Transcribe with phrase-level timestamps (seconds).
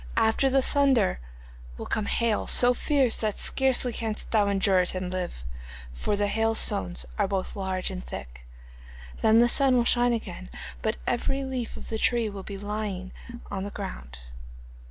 [0.17, 1.19] After the thunder
[1.77, 5.43] will come hail, so fierce that scarcely canst thou endure it and live,
[5.93, 8.47] for the hailstones are both large and thick.
[9.21, 10.49] Then the sun will shine again,
[10.81, 13.11] but every leaf of the tree will by lying
[13.51, 14.17] on the ground.